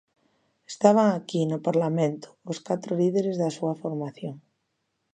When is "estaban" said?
0.73-1.07